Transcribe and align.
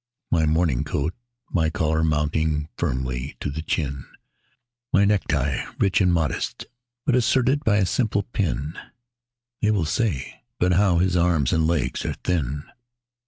My 0.31 0.47
morning 0.47 0.83
coat, 0.83 1.13
my 1.51 1.69
collar 1.69 2.03
mounting 2.03 2.69
firmly 2.75 3.37
to 3.39 3.51
the 3.51 3.61
chin, 3.61 4.05
My 4.91 5.05
necktie 5.05 5.63
rich 5.77 6.01
and 6.01 6.11
modest, 6.11 6.65
but 7.05 7.13
asserted 7.13 7.63
by 7.63 7.77
a 7.77 7.85
simple 7.85 8.23
pin 8.23 8.79
(They 9.61 9.69
will 9.69 9.85
say: 9.85 10.41
"But 10.57 10.73
how 10.73 10.97
his 10.97 11.15
arms 11.15 11.53
and 11.53 11.67
legs 11.67 12.03
are 12.03 12.15
thin!") 12.23 12.63